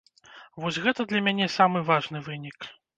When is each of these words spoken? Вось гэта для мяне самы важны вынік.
Вось 0.63 0.79
гэта 0.87 1.07
для 1.13 1.23
мяне 1.29 1.51
самы 1.59 1.87
важны 1.95 2.27
вынік. 2.33 2.59